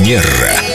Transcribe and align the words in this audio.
Манера. 0.00 0.69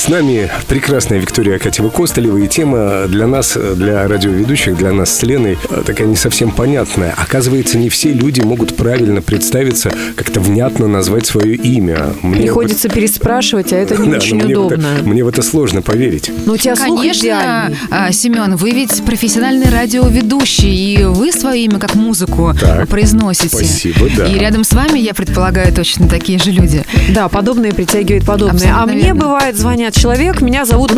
С 0.00 0.08
нами 0.08 0.50
прекрасная 0.66 1.18
Виктория 1.18 1.58
Акатьева-Костолева. 1.58 2.42
И 2.42 2.48
тема 2.48 3.06
для 3.06 3.26
нас, 3.26 3.54
для 3.54 4.08
радиоведущих, 4.08 4.74
для 4.74 4.92
нас 4.92 5.14
с 5.14 5.22
Леной 5.22 5.58
э, 5.68 5.82
такая 5.84 6.08
не 6.08 6.16
совсем 6.16 6.52
понятная. 6.52 7.14
Оказывается, 7.18 7.76
не 7.76 7.90
все 7.90 8.10
люди 8.10 8.40
могут 8.40 8.74
правильно 8.76 9.20
представиться, 9.20 9.92
как-то 10.16 10.40
внятно 10.40 10.88
назвать 10.88 11.26
свое 11.26 11.54
имя. 11.54 12.14
Мне 12.22 12.44
Приходится 12.44 12.88
вот... 12.88 12.94
переспрашивать, 12.94 13.74
а 13.74 13.76
это 13.76 13.94
не 13.98 14.10
да, 14.10 14.16
очень 14.16 14.36
мне 14.36 14.56
удобно. 14.56 14.88
В 14.88 15.00
это, 15.00 15.04
мне 15.06 15.22
в 15.22 15.28
это 15.28 15.42
сложно 15.42 15.82
поверить. 15.82 16.30
Ну, 16.46 16.54
у 16.54 16.56
тебя 16.56 16.76
Конечно, 16.76 17.70
а, 17.90 18.10
Семен, 18.10 18.56
вы 18.56 18.70
ведь 18.70 19.04
профессиональный 19.04 19.68
радиоведущий, 19.68 20.94
и 20.94 21.04
вы 21.04 21.30
свое 21.30 21.64
имя 21.64 21.78
как 21.78 21.94
музыку 21.94 22.54
так, 22.58 22.88
произносите. 22.88 23.48
Спасибо, 23.50 24.08
да. 24.16 24.24
И 24.28 24.38
рядом 24.38 24.64
с 24.64 24.72
вами, 24.72 24.98
я 24.98 25.12
предполагаю, 25.12 25.74
точно 25.74 26.08
такие 26.08 26.38
же 26.38 26.52
люди. 26.52 26.86
Да, 27.10 27.28
подобные 27.28 27.74
притягивают 27.74 28.24
подобные. 28.24 28.72
Абсолютно 28.72 28.82
а 28.82 28.86
мне 28.86 29.04
верно. 29.04 29.20
бывает 29.20 29.56
звонят 29.58 29.89
человек, 29.90 30.40
меня 30.40 30.64
зовут... 30.64 30.92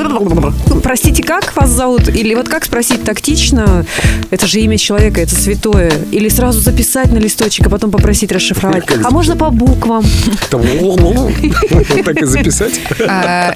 Простите, 0.92 1.22
как 1.22 1.56
вас 1.56 1.70
зовут? 1.70 2.10
Или 2.10 2.34
вот 2.34 2.50
как 2.50 2.66
спросить 2.66 3.02
тактично? 3.02 3.86
Это 4.28 4.46
же 4.46 4.60
имя 4.60 4.76
человека, 4.76 5.22
это 5.22 5.34
святое. 5.34 5.90
Или 6.10 6.28
сразу 6.28 6.60
записать 6.60 7.10
на 7.10 7.16
листочек, 7.16 7.66
а 7.66 7.70
потом 7.70 7.90
попросить 7.90 8.30
расшифровать. 8.30 8.84
А 9.02 9.10
можно 9.10 9.34
по 9.34 9.48
буквам? 9.48 10.04
Так 10.50 12.20
и 12.20 12.26
записать? 12.26 12.78
А, 13.08 13.54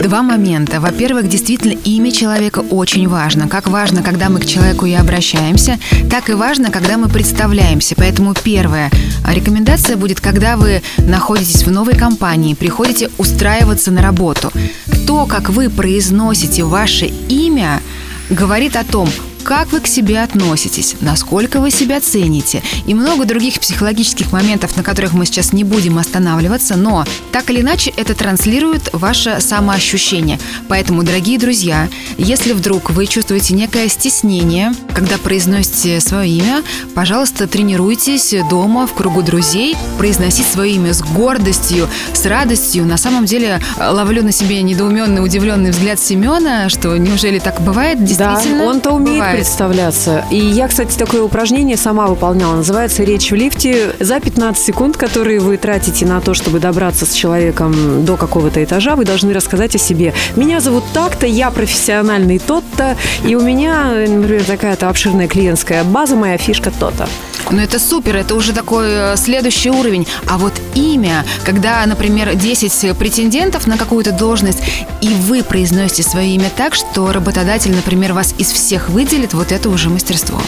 два 0.00 0.22
момента. 0.22 0.78
Во-первых, 0.78 1.28
действительно, 1.28 1.72
имя 1.72 2.12
человека 2.12 2.60
очень 2.60 3.08
важно. 3.08 3.48
Как 3.48 3.66
важно, 3.66 4.04
когда 4.04 4.28
мы 4.28 4.38
к 4.38 4.46
человеку 4.46 4.86
и 4.86 4.92
обращаемся, 4.92 5.80
так 6.08 6.30
и 6.30 6.34
важно, 6.34 6.70
когда 6.70 6.98
мы 6.98 7.08
представляемся. 7.08 7.96
Поэтому 7.96 8.32
первая 8.32 8.92
рекомендация 9.26 9.96
будет, 9.96 10.20
когда 10.20 10.56
вы 10.56 10.82
находитесь 10.98 11.64
в 11.64 11.70
новой 11.72 11.96
компании, 11.96 12.54
приходите 12.54 13.10
устраиваться 13.18 13.90
на 13.90 14.02
работу 14.02 14.52
то, 15.06 15.26
как 15.26 15.50
вы 15.50 15.70
произносите 15.70 16.64
ваше 16.64 17.06
имя, 17.28 17.80
говорит 18.28 18.76
о 18.76 18.84
том, 18.84 19.08
как 19.46 19.70
вы 19.70 19.78
к 19.78 19.86
себе 19.86 20.22
относитесь, 20.22 20.96
насколько 21.00 21.60
вы 21.60 21.70
себя 21.70 22.00
цените 22.00 22.64
и 22.84 22.94
много 22.94 23.24
других 23.26 23.60
психологических 23.60 24.32
моментов, 24.32 24.76
на 24.76 24.82
которых 24.82 25.12
мы 25.12 25.24
сейчас 25.24 25.52
не 25.52 25.62
будем 25.62 25.98
останавливаться, 25.98 26.74
но 26.74 27.04
так 27.30 27.48
или 27.50 27.60
иначе 27.60 27.92
это 27.96 28.16
транслирует 28.16 28.90
ваше 28.92 29.40
самоощущение. 29.40 30.40
Поэтому, 30.66 31.04
дорогие 31.04 31.38
друзья, 31.38 31.88
если 32.18 32.54
вдруг 32.54 32.90
вы 32.90 33.06
чувствуете 33.06 33.54
некое 33.54 33.88
стеснение, 33.88 34.72
когда 34.92 35.16
произносите 35.16 36.00
свое 36.00 36.28
имя, 36.28 36.64
пожалуйста, 36.96 37.46
тренируйтесь 37.46 38.34
дома 38.50 38.88
в 38.88 38.94
кругу 38.94 39.22
друзей, 39.22 39.76
произносить 39.96 40.46
свое 40.46 40.72
имя 40.72 40.92
с 40.92 41.02
гордостью, 41.02 41.88
с 42.12 42.26
радостью. 42.26 42.84
На 42.84 42.96
самом 42.96 43.26
деле 43.26 43.60
ловлю 43.78 44.24
на 44.24 44.32
себе 44.32 44.60
недоуменный, 44.62 45.22
удивленный 45.22 45.70
взгляд 45.70 46.00
Семена, 46.00 46.68
что 46.68 46.96
неужели 46.96 47.38
так 47.38 47.60
бывает? 47.60 48.02
Действительно, 48.02 48.58
да, 48.58 48.64
он-то 48.64 48.90
умеет 48.90 49.35
бывает 49.35 49.35
представляться. 49.36 50.24
И 50.30 50.38
я, 50.38 50.66
кстати, 50.66 50.96
такое 50.96 51.22
упражнение 51.22 51.76
сама 51.76 52.06
выполняла. 52.06 52.56
Называется 52.56 53.04
«Речь 53.04 53.30
в 53.30 53.34
лифте». 53.34 53.94
За 54.00 54.18
15 54.18 54.64
секунд, 54.64 54.96
которые 54.96 55.40
вы 55.40 55.58
тратите 55.58 56.06
на 56.06 56.20
то, 56.20 56.32
чтобы 56.32 56.58
добраться 56.58 57.04
с 57.04 57.12
человеком 57.12 58.04
до 58.04 58.16
какого-то 58.16 58.64
этажа, 58.64 58.96
вы 58.96 59.04
должны 59.04 59.34
рассказать 59.34 59.74
о 59.74 59.78
себе. 59.78 60.14
Меня 60.36 60.60
зовут 60.60 60.84
так-то, 60.94 61.26
я 61.26 61.50
профессиональный 61.50 62.38
тот-то, 62.38 62.96
и 63.26 63.34
у 63.34 63.42
меня, 63.42 64.06
например, 64.08 64.44
такая-то 64.44 64.88
обширная 64.88 65.28
клиентская 65.28 65.84
база, 65.84 66.16
моя 66.16 66.38
фишка 66.38 66.70
то-то. 66.70 67.06
Ну 67.50 67.60
это 67.60 67.78
супер, 67.78 68.16
это 68.16 68.34
уже 68.34 68.52
такой 68.52 68.86
э, 68.88 69.16
следующий 69.16 69.70
уровень. 69.70 70.06
А 70.26 70.36
вот 70.36 70.52
имя, 70.74 71.24
когда, 71.44 71.86
например, 71.86 72.34
10 72.34 72.96
претендентов 72.98 73.68
на 73.68 73.76
какую-то 73.76 74.10
должность, 74.10 74.58
и 75.00 75.08
вы 75.08 75.44
произносите 75.44 76.02
свое 76.02 76.34
имя 76.34 76.50
так, 76.56 76.74
что 76.74 77.12
работодатель, 77.12 77.74
например, 77.74 78.14
вас 78.14 78.34
из 78.38 78.50
всех 78.50 78.88
выделит, 78.88 79.25
вот 79.34 79.52
это 79.52 79.68
уже 79.70 79.88
мастерство. 79.88 80.40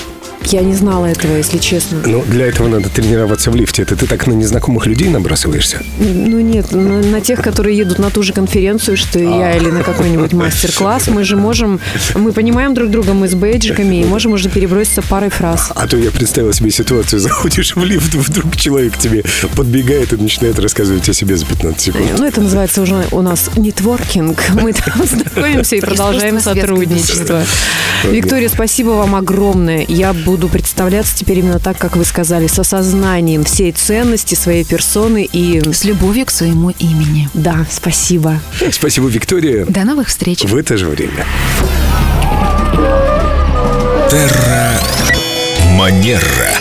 Я 0.51 0.63
не 0.63 0.75
знала 0.75 1.05
этого, 1.07 1.37
если 1.37 1.59
честно. 1.59 1.99
Ну, 2.07 2.25
для 2.27 2.47
этого 2.47 2.69
надо 2.69 2.89
тренироваться 2.89 3.51
в 3.51 3.57
лифте. 3.57 3.83
Это 3.83 3.97
ты 3.97 4.07
так 4.07 4.27
на 4.27 4.33
незнакомых 4.33 4.87
людей 4.87 5.11
набрасываешься? 5.11 5.83
Ну, 5.99 6.41
нет, 6.41 6.73
на, 6.73 7.03
на 7.03 7.21
тех, 7.21 7.43
которые 7.43 7.77
едут 7.77 7.99
на 7.99 8.09
ту 8.09 8.23
же 8.23 8.33
конференцию, 8.33 8.97
что 8.97 9.19
и 9.19 9.25
я, 9.25 9.57
или 9.57 9.71
на 9.71 9.83
какой-нибудь 9.83 10.33
мастер-класс. 10.33 11.09
Мы 11.09 11.25
же 11.25 11.37
можем, 11.37 11.81
мы 12.15 12.33
понимаем 12.33 12.73
друг 12.73 12.91
друга, 12.91 13.13
мы 13.13 13.29
с 13.29 13.35
бейджиками, 13.35 14.03
и 14.03 14.05
можем 14.07 14.33
уже 14.33 14.49
переброситься 14.49 15.03
парой 15.03 15.29
фраз. 15.29 15.71
А 15.75 15.87
то 15.87 15.99
я 15.99 16.11
представила 16.11 16.55
себе 16.55 16.71
ситуацию, 16.71 17.21
заходишь 17.29 17.77
в 17.77 17.85
лифт, 17.85 18.15
вдруг 18.15 18.57
человек 18.57 18.95
к 18.95 18.99
тебе 18.99 19.25
подбегает 19.55 20.15
и 20.15 20.17
начинает 20.17 20.59
рассказывать 20.59 21.07
о 21.11 21.13
себе 21.13 21.37
за 21.37 21.45
15 21.45 21.81
секунд. 21.81 22.05
Ну, 22.17 22.25
это 22.25 22.41
называется 22.41 22.81
уже 22.81 23.05
у 23.11 23.21
нас 23.21 23.51
нетворкинг. 23.57 24.43
Мы 24.55 24.73
там 24.73 25.05
знакомимся 25.05 25.77
и 25.77 25.81
продолжаем 25.81 26.41
сотрудничество. 26.41 27.43
Виктория, 28.05 28.49
спасибо 28.49 28.91
вам 28.91 29.15
огромное. 29.15 29.85
Я 29.89 30.13
буду 30.13 30.38
буду 30.39 30.49
представляться 30.49 31.17
теперь 31.17 31.41
именно 31.41 31.59
так, 31.59 31.77
как 31.79 31.97
вы 31.97 32.05
сказали, 32.05 32.47
с 32.47 32.57
осознанием 32.59 33.43
всей 33.43 33.73
ценности 33.73 34.37
своей 34.37 34.65
персоны 34.65 35.29
и... 35.31 35.61
С 35.73 35.85
любовью 35.85 36.27
к 36.27 36.31
своему 36.31 36.71
имени. 36.71 37.29
Да, 37.35 37.67
спасибо. 37.69 38.41
Спасибо, 38.71 39.09
Виктория. 39.09 39.67
До 39.67 39.85
новых 39.85 40.09
встреч. 40.09 40.45
В 40.45 40.55
это 40.55 40.77
же 40.77 40.87
время. 40.87 41.27
Терра 44.09 44.81
Манера. 45.73 46.58